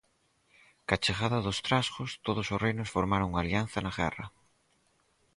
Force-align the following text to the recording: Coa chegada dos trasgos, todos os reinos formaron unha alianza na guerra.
Coa 0.87 1.01
chegada 1.05 1.43
dos 1.45 1.59
trasgos, 1.67 2.11
todos 2.25 2.45
os 2.53 2.61
reinos 2.65 2.91
formaron 2.95 3.29
unha 3.31 3.41
alianza 3.43 3.77
na 3.81 3.95
guerra. 3.99 4.25